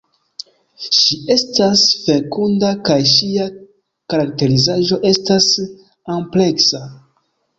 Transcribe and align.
Ŝi 0.99 1.17
estas 1.35 1.83
fekunda 2.05 2.71
kaj 2.89 2.97
ŝia 3.11 3.45
karakterizaĵo 4.13 4.99
estas 5.13 5.49
ampleksa. 6.17 6.83